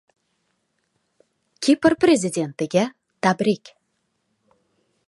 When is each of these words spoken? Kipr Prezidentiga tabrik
Kipr 1.67 1.97
Prezidentiga 2.07 2.87
tabrik 3.27 3.75